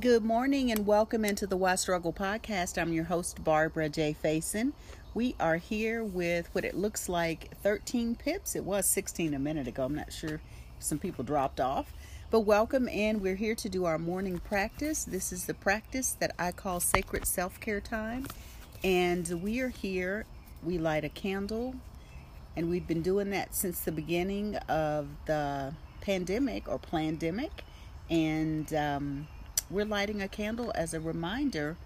[0.00, 2.82] Good morning and welcome into the Why Struggle podcast.
[2.82, 4.16] I'm your host, Barbara J.
[4.20, 4.72] Faison.
[5.14, 8.56] We are here with what it looks like 13 pips.
[8.56, 9.84] It was 16 a minute ago.
[9.84, 10.40] I'm not sure
[10.80, 11.94] some people dropped off.
[12.32, 15.04] But welcome, and we're here to do our morning practice.
[15.04, 18.26] This is the practice that I call sacred self care time.
[18.82, 20.26] And we are here,
[20.64, 21.76] we light a candle,
[22.56, 27.62] and we've been doing that since the beginning of the pandemic or pandemic.
[28.10, 29.28] And um,
[29.74, 31.76] we're lighting a candle as a reminder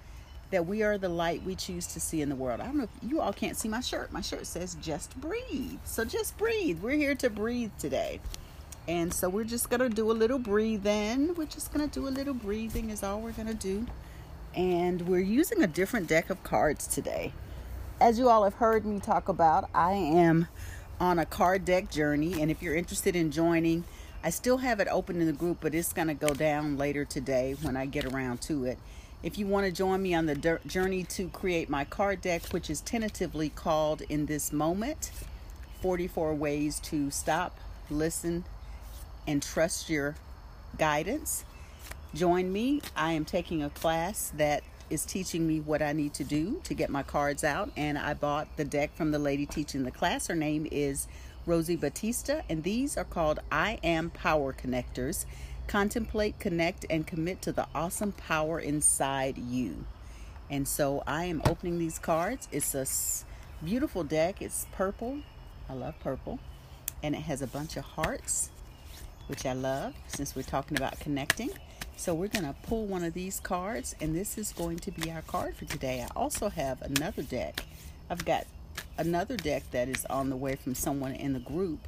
[0.50, 2.60] that we are the light we choose to see in the world.
[2.60, 4.12] I don't know if you all can't see my shirt.
[4.12, 5.78] My shirt says just breathe.
[5.84, 6.80] So just breathe.
[6.80, 8.20] We're here to breathe today.
[8.86, 11.34] And so we're just going to do a little breathing.
[11.34, 13.86] We're just going to do a little breathing, is all we're going to do.
[14.54, 17.32] And we're using a different deck of cards today.
[18.00, 20.48] As you all have heard me talk about, I am
[21.00, 22.40] on a card deck journey.
[22.40, 23.84] And if you're interested in joining,
[24.22, 27.04] I still have it open in the group, but it's going to go down later
[27.04, 28.78] today when I get around to it.
[29.22, 32.68] If you want to join me on the journey to create my card deck, which
[32.68, 35.12] is tentatively called in this moment
[35.82, 37.56] 44 Ways to Stop,
[37.90, 38.44] Listen,
[39.26, 40.16] and Trust Your
[40.78, 41.44] Guidance,
[42.12, 42.82] join me.
[42.96, 46.74] I am taking a class that is teaching me what I need to do to
[46.74, 50.26] get my cards out, and I bought the deck from the lady teaching the class.
[50.26, 51.06] Her name is
[51.48, 55.24] Rosie Batista, and these are called I Am Power Connectors.
[55.66, 59.86] Contemplate, connect, and commit to the awesome power inside you.
[60.50, 62.48] And so I am opening these cards.
[62.52, 62.86] It's a
[63.64, 64.42] beautiful deck.
[64.42, 65.20] It's purple.
[65.70, 66.38] I love purple.
[67.02, 68.50] And it has a bunch of hearts,
[69.26, 71.50] which I love since we're talking about connecting.
[71.96, 75.10] So we're going to pull one of these cards, and this is going to be
[75.10, 76.02] our card for today.
[76.02, 77.64] I also have another deck.
[78.10, 78.46] I've got
[78.96, 81.80] another deck that is on the way from someone in the group,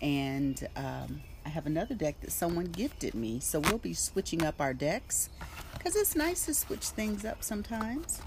[0.00, 3.40] and um, I have another deck that someone gifted me.
[3.40, 5.30] So we'll be switching up our decks
[5.74, 8.20] because it's nice to switch things up sometimes.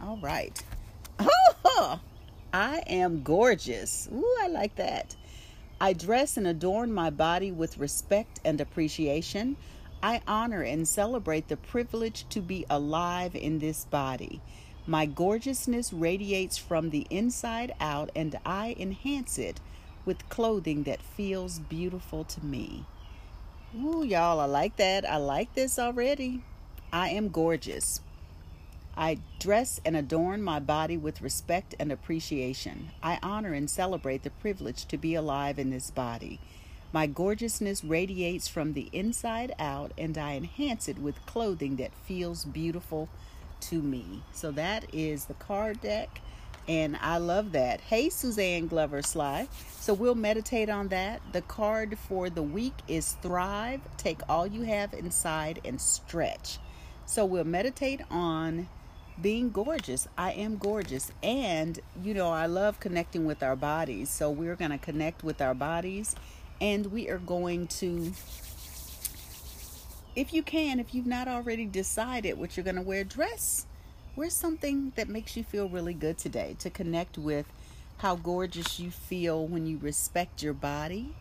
[0.00, 0.62] All right.
[1.18, 2.00] Oh,
[2.52, 4.08] I am gorgeous.
[4.14, 5.16] Ooh, I like that.
[5.80, 9.56] I dress and adorn my body with respect and appreciation.
[10.02, 14.40] I honor and celebrate the privilege to be alive in this body.
[14.86, 19.58] My gorgeousness radiates from the inside out, and I enhance it
[20.04, 22.84] with clothing that feels beautiful to me.
[23.74, 25.08] Ooh, y'all, I like that.
[25.08, 26.42] I like this already.
[26.92, 28.02] I am gorgeous.
[28.94, 32.90] I dress and adorn my body with respect and appreciation.
[33.02, 36.38] I honor and celebrate the privilege to be alive in this body.
[36.92, 42.44] My gorgeousness radiates from the inside out, and I enhance it with clothing that feels
[42.44, 43.08] beautiful
[43.62, 44.22] to me.
[44.32, 46.20] So that is the card deck,
[46.68, 47.80] and I love that.
[47.80, 49.48] Hey, Suzanne Glover Sly.
[49.80, 51.20] So we'll meditate on that.
[51.32, 53.80] The card for the week is Thrive.
[53.96, 56.58] Take all you have inside and stretch.
[57.06, 58.68] So we'll meditate on
[59.20, 60.08] being gorgeous.
[60.16, 61.12] I am gorgeous.
[61.22, 64.08] And, you know, I love connecting with our bodies.
[64.08, 66.16] So we're going to connect with our bodies
[66.60, 68.12] and we are going to
[70.16, 73.66] if you can, if you've not already decided what you're going to wear, dress.
[74.16, 77.46] Wear something that makes you feel really good today to connect with
[77.98, 81.14] how gorgeous you feel when you respect your body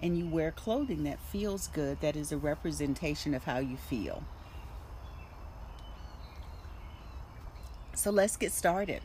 [0.00, 4.24] and you wear clothing that feels good, that is a representation of how you feel.
[7.94, 9.02] So let's get started.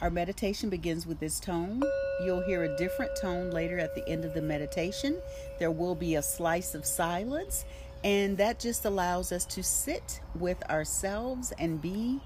[0.00, 1.82] Our meditation begins with this tone.
[2.24, 5.20] You'll hear a different tone later at the end of the meditation.
[5.58, 7.64] There will be a slice of silence,
[8.04, 12.20] and that just allows us to sit with ourselves and be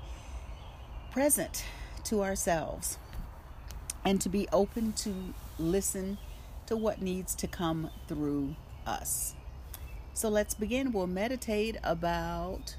[1.10, 1.64] present
[2.04, 2.98] to ourselves
[4.04, 6.18] and to be open to listen
[6.66, 8.56] to what needs to come through
[8.86, 9.34] us.
[10.14, 10.92] So let's begin.
[10.92, 12.76] We'll meditate about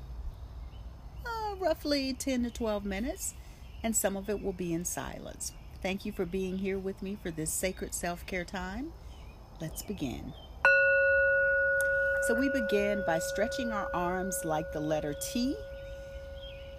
[1.25, 3.33] uh, roughly 10 to 12 minutes,
[3.81, 5.53] and some of it will be in silence.
[5.81, 8.93] Thank you for being here with me for this sacred self care time.
[9.59, 10.33] Let's begin.
[12.27, 15.57] So we begin by stretching our arms like the letter T.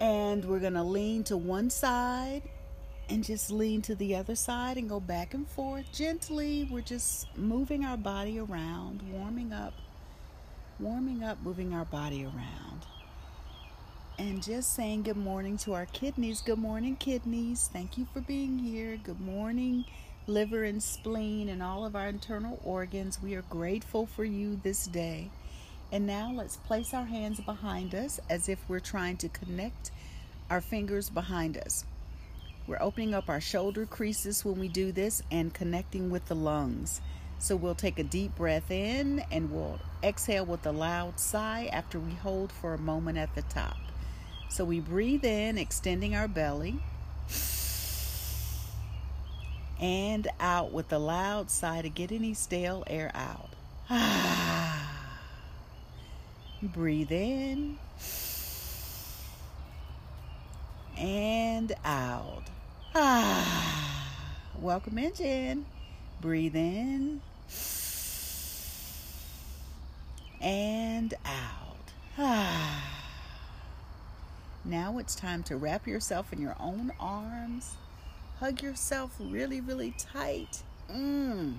[0.01, 2.41] And we're going to lean to one side
[3.09, 6.67] and just lean to the other side and go back and forth gently.
[6.71, 9.75] We're just moving our body around, warming up,
[10.79, 12.87] warming up, moving our body around.
[14.17, 16.41] And just saying good morning to our kidneys.
[16.41, 17.69] Good morning, kidneys.
[17.71, 18.97] Thank you for being here.
[18.97, 19.85] Good morning,
[20.25, 23.21] liver and spleen, and all of our internal organs.
[23.21, 25.29] We are grateful for you this day.
[25.95, 29.91] And now let's place our hands behind us as if we're trying to connect
[30.49, 31.85] our fingers behind us.
[32.67, 36.99] We're opening up our shoulder creases when we do this and connecting with the lungs.
[37.39, 41.97] So we'll take a deep breath in and we'll exhale with a loud sigh after
[41.97, 43.77] we hold for a moment at the top.
[44.49, 46.77] So we breathe in, extending our belly,
[49.79, 53.51] and out with a loud sigh to get any stale air out.
[53.89, 54.54] Ah.
[56.61, 57.77] Breathe in
[60.97, 62.43] and out.
[62.93, 63.65] Ah,
[64.61, 65.65] Welcome in, Jen.
[66.21, 67.21] Breathe in
[70.41, 71.91] and out.
[72.17, 72.83] Ah.
[74.63, 77.75] now it's time to wrap yourself in your own arms.
[78.39, 80.63] Hug yourself really, really tight.
[80.89, 81.55] Mm.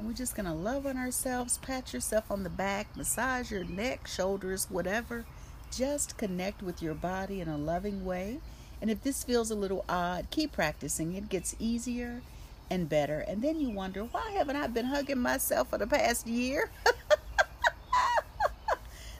[0.00, 3.64] And we're just going to love on ourselves, pat yourself on the back, massage your
[3.64, 5.26] neck, shoulders, whatever.
[5.70, 8.40] Just connect with your body in a loving way.
[8.80, 11.12] And if this feels a little odd, keep practicing.
[11.12, 12.22] It gets easier
[12.70, 13.20] and better.
[13.20, 16.70] And then you wonder, why haven't I been hugging myself for the past year?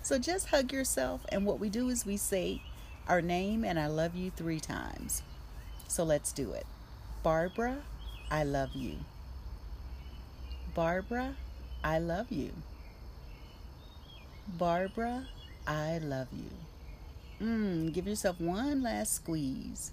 [0.02, 1.26] so just hug yourself.
[1.28, 2.62] And what we do is we say
[3.06, 5.22] our name and I love you three times.
[5.88, 6.64] So let's do it.
[7.22, 7.82] Barbara,
[8.30, 9.00] I love you.
[10.80, 11.34] Barbara,
[11.84, 12.52] I love you.
[14.48, 15.26] Barbara,
[15.66, 17.46] I love you.
[17.46, 19.92] Mmm, give yourself one last squeeze.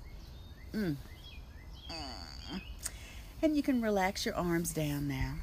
[0.72, 0.96] Mmm.
[3.42, 5.34] And you can relax your arms down now.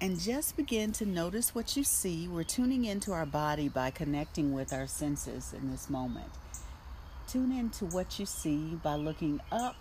[0.00, 2.28] And just begin to notice what you see.
[2.28, 6.30] We're tuning into our body by connecting with our senses in this moment.
[7.28, 9.76] Tune into what you see by looking up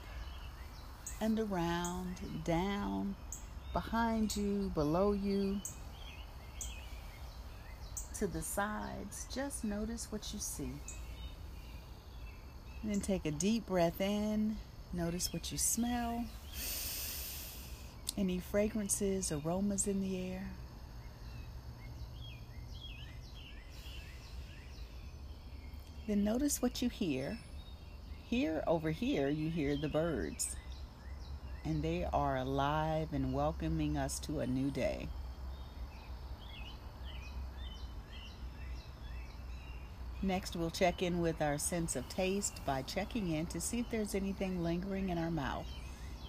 [1.22, 3.16] and around, down,
[3.74, 5.62] behind you, below you,
[8.18, 9.28] to the sides.
[9.34, 10.72] Just notice what you see.
[12.82, 14.58] And then take a deep breath in
[14.96, 16.24] Notice what you smell.
[18.18, 20.48] Any fragrances, aromas in the air.
[26.08, 27.40] Then notice what you hear.
[28.30, 30.56] Here, over here, you hear the birds.
[31.66, 35.08] And they are alive and welcoming us to a new day.
[40.22, 43.90] Next, we'll check in with our sense of taste by checking in to see if
[43.90, 45.68] there's anything lingering in our mouth.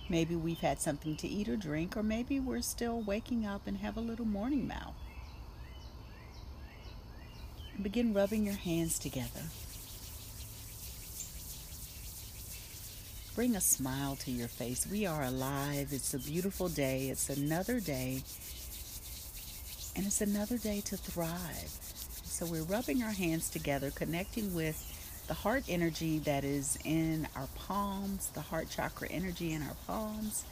[0.09, 3.79] Maybe we've had something to eat or drink, or maybe we're still waking up and
[3.79, 4.95] have a little morning mouth.
[7.81, 9.43] Begin rubbing your hands together.
[13.37, 14.87] Bring a smile to your face.
[14.91, 15.89] We are alive.
[15.93, 17.11] It's a beautiful day.
[17.11, 18.23] It's another day.
[19.95, 21.69] And it's another day to thrive.
[22.25, 24.81] So we're rubbing our hands together, connecting with
[25.29, 30.47] the heart energy that is in our palms, the heart chakra energy in our palms.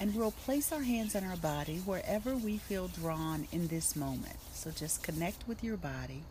[0.00, 4.38] And we'll place our hands on our body wherever we feel drawn in this moment.
[4.54, 6.22] So just connect with your body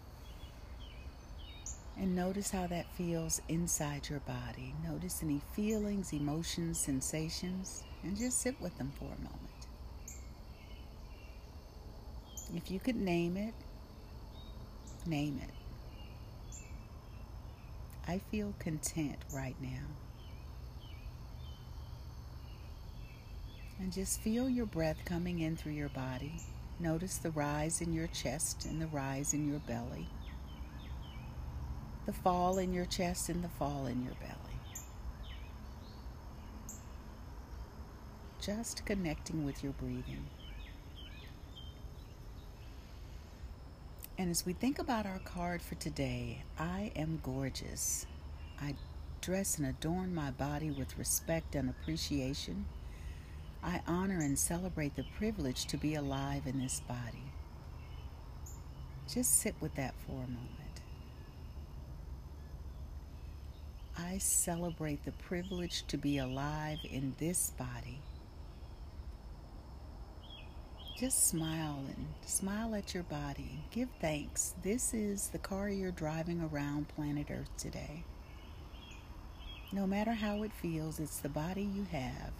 [1.97, 4.74] and notice how that feels inside your body.
[4.88, 9.42] Notice any feelings, emotions, sensations, and just sit with them for a moment.
[12.53, 13.53] If you could name it,
[15.06, 15.51] Name it.
[18.07, 19.86] I feel content right now.
[23.80, 26.33] And just feel your breath coming in through your body.
[26.80, 30.08] Notice the rise in your chest and the rise in your belly.
[32.05, 34.35] The fall in your chest and the fall in your belly.
[38.39, 40.25] Just connecting with your breathing.
[44.19, 48.05] And as we think about our card for today, I am gorgeous.
[48.62, 48.75] I
[49.19, 52.65] dress and adorn my body with respect and appreciation.
[53.63, 57.31] I honor and celebrate the privilege to be alive in this body.
[59.12, 60.64] Just sit with that for a moment.
[63.98, 68.02] I celebrate the privilege to be alive in this body.
[70.98, 73.64] Just smile and smile at your body.
[73.72, 74.54] Give thanks.
[74.64, 78.04] This is the car you're driving around planet Earth today.
[79.72, 82.32] No matter how it feels, it's the body you have.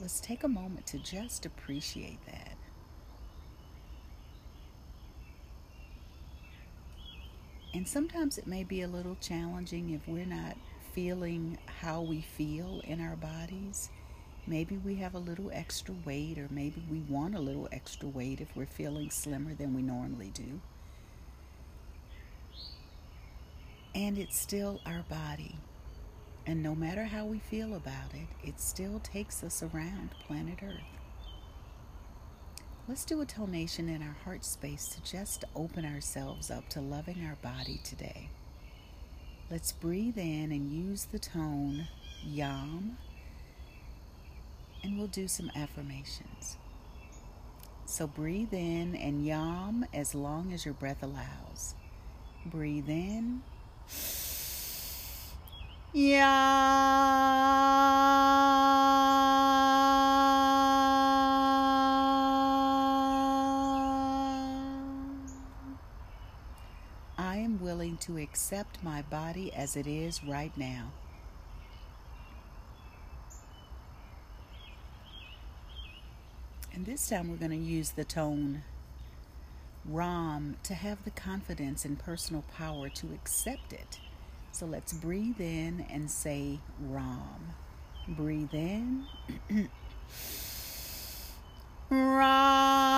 [0.00, 2.57] Let's take a moment to just appreciate that.
[7.74, 10.56] And sometimes it may be a little challenging if we're not
[10.92, 13.90] feeling how we feel in our bodies.
[14.46, 18.40] Maybe we have a little extra weight, or maybe we want a little extra weight
[18.40, 20.60] if we're feeling slimmer than we normally do.
[23.94, 25.56] And it's still our body.
[26.46, 30.97] And no matter how we feel about it, it still takes us around planet Earth.
[32.88, 37.22] Let's do a tonation in our heart space to just open ourselves up to loving
[37.22, 38.30] our body today.
[39.50, 41.86] Let's breathe in and use the tone
[42.24, 42.96] Yam,
[44.82, 46.56] and we'll do some affirmations.
[47.84, 51.74] So breathe in and Yam as long as your breath allows.
[52.46, 53.42] Breathe in.
[55.94, 57.77] I
[68.00, 70.92] to accept my body as it is right now.
[76.72, 78.62] And this time we're going to use the tone
[79.84, 83.98] Ram to have the confidence and personal power to accept it.
[84.52, 87.54] So let's breathe in and say Ram.
[88.06, 89.06] Breathe in.
[91.90, 92.97] Ram.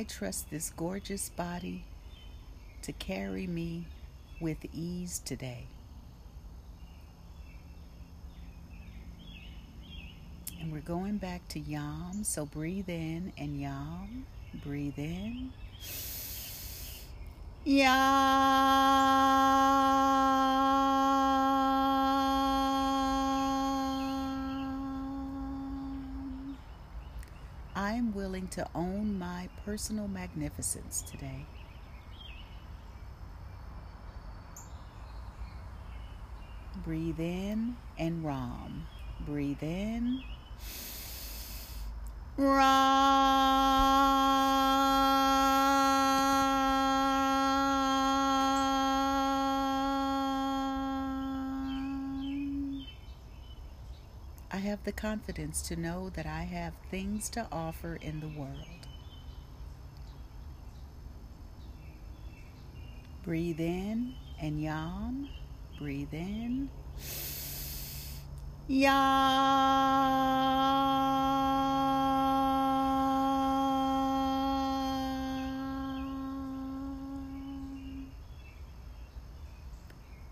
[0.00, 1.84] I trust this gorgeous body
[2.80, 3.84] to carry me
[4.40, 5.66] with ease today.
[10.58, 12.24] And we're going back to Yam.
[12.24, 14.24] So breathe in and Yam.
[14.64, 15.52] Breathe in.
[17.66, 19.09] Yam.
[27.90, 31.44] I am willing to own my personal magnificence today.
[36.84, 38.86] Breathe in and Ram.
[39.26, 40.22] Breathe in.
[42.36, 44.19] Ram.
[54.80, 58.86] Have the confidence to know that I have things to offer in the world.
[63.22, 65.28] Breathe in and Yam.
[65.78, 66.70] Breathe in.
[68.68, 68.94] Yam.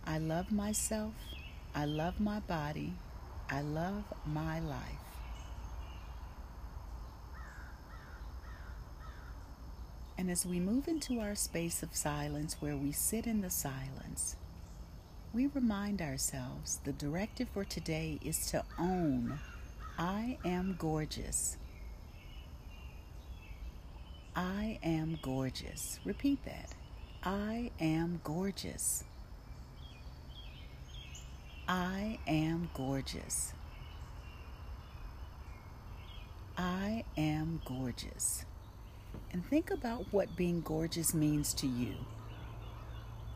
[0.07, 1.13] I love myself.
[1.75, 2.95] I love my body.
[3.51, 4.83] I love my life.
[10.19, 14.37] And as we move into our space of silence where we sit in the silence,
[15.33, 19.39] we remind ourselves the directive for today is to own
[19.99, 21.57] I am gorgeous.
[24.37, 25.99] I am gorgeous.
[26.05, 26.73] Repeat that.
[27.25, 29.03] I am gorgeous.
[31.71, 33.53] I am gorgeous.
[36.57, 38.47] I am gorgeous.
[39.31, 41.93] And think about what being gorgeous means to you.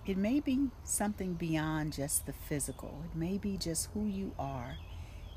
[0.07, 4.79] It may be something beyond just the physical, it may be just who you are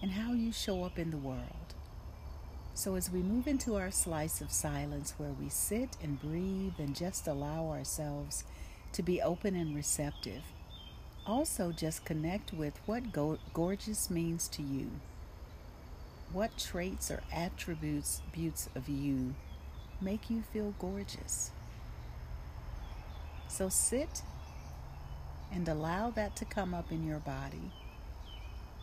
[0.02, 1.76] and how you show up in the world.
[2.74, 6.96] So, as we move into our slice of silence where we sit and breathe and
[6.96, 8.46] just allow ourselves
[8.94, 10.44] to be open and receptive,
[11.26, 14.92] also just connect with what go- gorgeous means to you.
[16.32, 19.36] What traits or attributes attributes of you
[20.02, 21.52] make you feel gorgeous?
[23.48, 24.22] So sit
[25.52, 27.72] and allow that to come up in your body.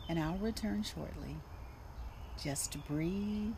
[0.08, 1.36] And I'll return shortly.
[2.42, 3.54] Just breathe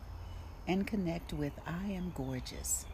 [0.67, 2.85] and connect with I am gorgeous.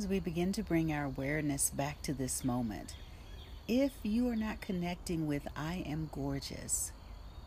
[0.00, 2.94] As we begin to bring our awareness back to this moment.
[3.68, 6.90] If you are not connecting with I am gorgeous,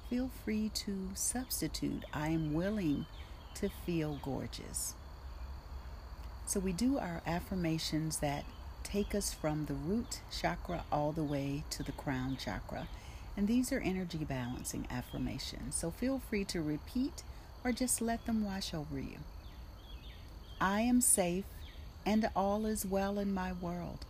[0.08, 3.08] feel free to substitute I am willing
[3.56, 4.94] to feel gorgeous.
[6.46, 8.46] So we do our affirmations that
[8.84, 12.88] take us from the root chakra all the way to the crown chakra.
[13.36, 15.74] And these are energy balancing affirmations.
[15.74, 17.24] So feel free to repeat
[17.64, 19.18] or just let them wash over you.
[20.62, 21.46] I am safe
[22.06, 24.06] and all is well in my world.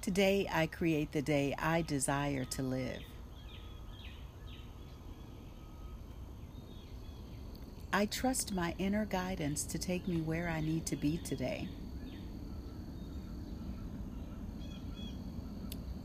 [0.00, 3.02] Today I create the day I desire to live.
[7.92, 11.68] I trust my inner guidance to take me where I need to be today.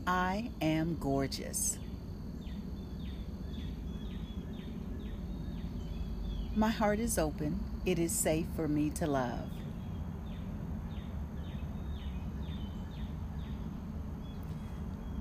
[0.06, 1.78] I am gorgeous.
[6.54, 7.60] My heart is open.
[7.86, 9.48] It is safe for me to love.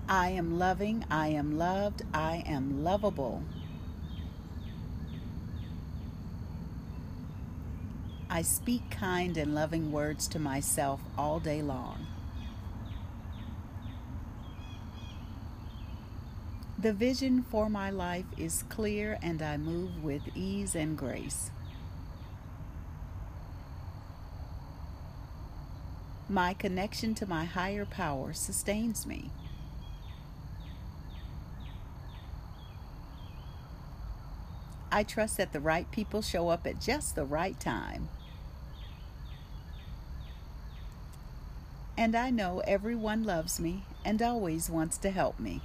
[0.09, 1.05] I am loving.
[1.11, 2.01] I am loved.
[2.13, 3.43] I am lovable.
[8.29, 12.06] I speak kind and loving words to myself all day long.
[16.87, 21.51] The vision for my life is clear and I move with ease and grace.
[26.29, 29.31] My connection to my higher power sustains me.
[34.89, 38.07] I trust that the right people show up at just the right time.
[41.97, 45.61] and I know everyone loves me and always wants to help me.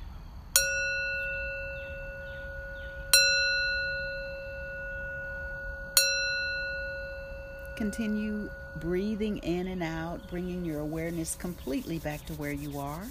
[7.82, 13.04] Continue breathing in and out, bringing your awareness completely back to where you are.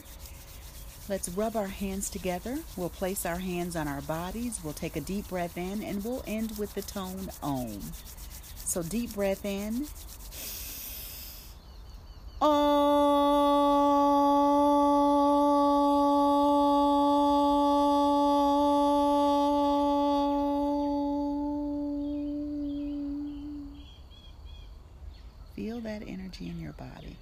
[1.09, 2.57] Let's rub our hands together.
[2.77, 4.61] We'll place our hands on our bodies.
[4.63, 7.81] We'll take a deep breath in and we'll end with the tone Om.
[8.63, 9.87] So, deep breath in.
[12.39, 12.90] Feel
[26.31, 27.17] energy in your body.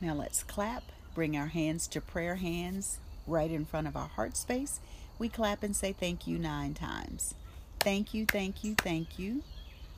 [0.00, 0.84] Now let's clap.
[1.14, 4.80] Bring our hands to prayer hands right in front of our heart space.
[5.18, 7.34] We clap and say thank you nine times.
[7.80, 9.42] Thank you, thank you, thank you.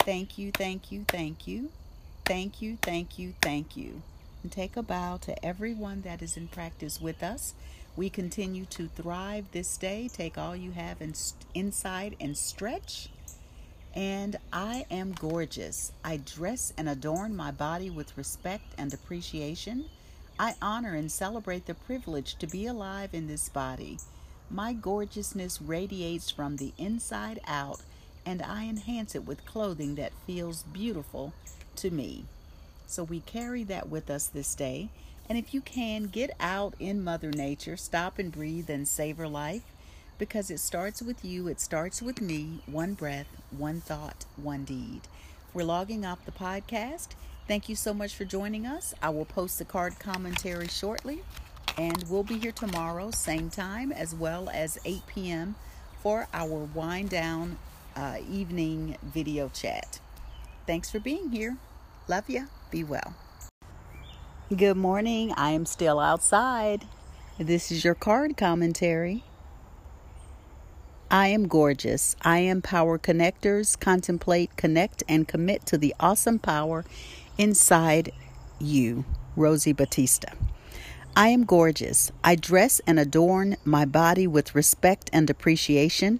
[0.00, 1.70] Thank you, thank you, thank you.
[2.24, 4.02] Thank you, thank you, thank you.
[4.42, 7.54] And take a bow to everyone that is in practice with us.
[7.96, 10.08] We continue to thrive this day.
[10.12, 11.14] Take all you have in,
[11.54, 13.08] inside and stretch.
[13.94, 15.92] And I am gorgeous.
[16.04, 19.86] I dress and adorn my body with respect and appreciation.
[20.38, 23.98] I honor and celebrate the privilege to be alive in this body.
[24.50, 27.82] My gorgeousness radiates from the inside out
[28.24, 31.32] and I enhance it with clothing that feels beautiful
[31.76, 32.24] to me.
[32.86, 34.88] So we carry that with us this day.
[35.28, 39.62] And if you can, get out in Mother Nature, stop and breathe and savor life
[40.18, 42.60] because it starts with you, it starts with me.
[42.66, 45.02] One breath, one thought, one deed.
[45.54, 47.08] We're logging off the podcast.
[47.48, 48.94] Thank you so much for joining us.
[49.00, 51.20] I will post the card commentary shortly,
[51.78, 55.54] and we'll be here tomorrow, same time, as well as 8 p.m.
[56.02, 57.58] for our wind down
[57.94, 60.00] uh, evening video chat.
[60.66, 61.56] Thanks for being here.
[62.08, 62.42] Love ya.
[62.70, 63.14] Be well.
[64.54, 65.32] Good morning.
[65.36, 66.86] I am still outside.
[67.38, 69.24] This is your card commentary.
[71.10, 72.16] I am gorgeous.
[72.22, 73.78] I am power connectors.
[73.78, 76.84] Contemplate, connect, and commit to the awesome power
[77.38, 78.10] inside
[78.58, 79.04] you.
[79.36, 80.32] Rosie Batista.
[81.14, 82.10] I am gorgeous.
[82.24, 86.18] I dress and adorn my body with respect and appreciation.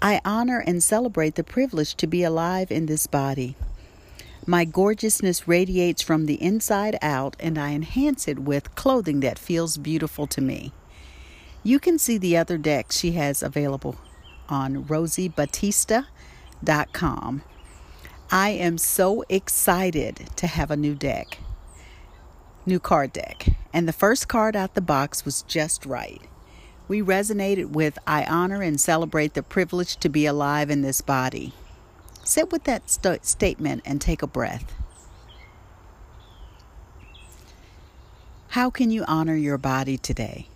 [0.00, 3.56] I honor and celebrate the privilege to be alive in this body.
[4.46, 9.76] My gorgeousness radiates from the inside out, and I enhance it with clothing that feels
[9.76, 10.72] beautiful to me.
[11.62, 13.96] You can see the other decks she has available
[14.50, 17.42] on rosiebatista.com.
[18.32, 21.38] I am so excited to have a new deck,
[22.64, 26.22] new card deck, and the first card out the box was just right.
[26.86, 31.52] We resonated with I honor and celebrate the privilege to be alive in this body.
[32.24, 34.72] Sit with that st- statement and take a breath.
[38.50, 40.49] How can you honor your body today?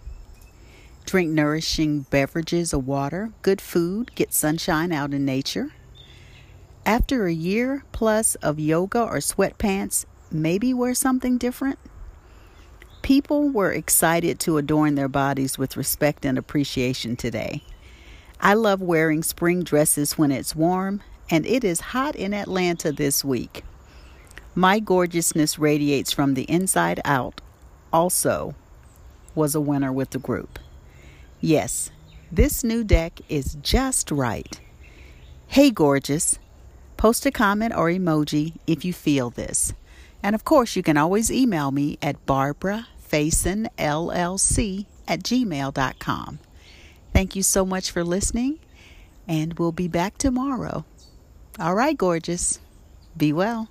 [1.06, 5.70] Drink nourishing beverages of water, good food, get sunshine out in nature,
[6.86, 11.78] After a year plus of yoga or sweatpants, maybe wear something different?
[13.02, 17.62] People were excited to adorn their bodies with respect and appreciation today.
[18.40, 23.24] I love wearing spring dresses when it's warm, and it is hot in Atlanta this
[23.24, 23.64] week.
[24.54, 27.40] My gorgeousness radiates from the inside out,
[27.92, 28.54] also
[29.34, 30.58] was a winner with the group.
[31.44, 31.90] Yes,
[32.32, 34.58] this new deck is just right.
[35.46, 36.38] Hey, gorgeous.
[36.96, 39.74] Post a comment or emoji if you feel this.
[40.22, 46.38] And of course, you can always email me at barbarafaisonllc at gmail.com.
[47.12, 48.58] Thank you so much for listening,
[49.28, 50.86] and we'll be back tomorrow.
[51.60, 52.58] All right, gorgeous.
[53.18, 53.68] Be well.